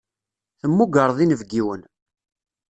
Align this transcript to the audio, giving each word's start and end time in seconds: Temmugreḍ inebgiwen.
Temmugreḍ 0.59 1.17
inebgiwen. 1.23 1.81